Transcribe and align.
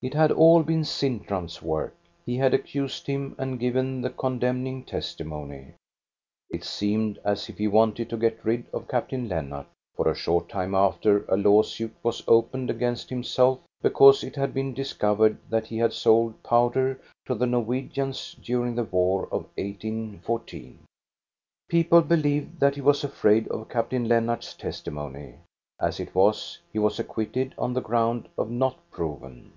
It 0.00 0.14
had 0.14 0.30
all 0.30 0.62
been 0.62 0.84
Sintram's 0.84 1.60
work. 1.60 1.92
He 2.24 2.36
had 2.36 2.54
accused 2.54 3.08
him, 3.08 3.34
and 3.36 3.58
given 3.58 4.00
the 4.00 4.10
con 4.10 4.38
demning 4.38 4.86
testimony. 4.86 5.72
It 6.50 6.62
seemed 6.62 7.18
as 7.24 7.48
if 7.48 7.58
he 7.58 7.66
wanted 7.66 8.08
to 8.10 8.16
get 8.16 8.44
rid 8.44 8.66
of 8.72 8.86
Captain 8.86 9.28
Lennart, 9.28 9.66
for 9.96 10.06
a 10.06 10.14
short 10.14 10.48
time 10.48 10.72
after 10.72 11.24
a 11.26 11.36
law 11.36 11.62
suit 11.62 11.92
was 12.04 12.22
opened 12.28 12.70
against 12.70 13.10
himself, 13.10 13.58
because 13.82 14.22
it 14.22 14.36
had 14.36 14.54
been 14.54 14.72
discovered 14.72 15.36
that 15.50 15.66
he 15.66 15.78
had 15.78 15.92
sold 15.92 16.44
powder 16.44 16.94
to 17.26 17.34
the 17.34 17.44
r 17.46 17.50
GOD'S 17.50 17.66
WAYFARER 17.66 17.88
339 17.90 18.06
Norwegians 18.30 18.34
during 18.40 18.74
the 18.76 18.84
war 18.96 19.24
of 19.24 19.42
1814. 19.56 20.78
People 21.68 22.02
believed 22.02 22.60
that 22.60 22.76
he 22.76 22.80
was 22.80 23.02
afraid 23.02 23.48
of 23.48 23.68
Captain 23.68 24.06
Lennart's 24.06 24.54
testimony. 24.54 25.34
As 25.80 25.98
it 25.98 26.14
was, 26.14 26.60
he 26.72 26.78
was 26.78 27.00
acquitted 27.00 27.52
on 27.58 27.72
the 27.74 27.82
ground 27.82 28.28
of 28.38 28.48
not 28.48 28.76
proven. 28.92 29.54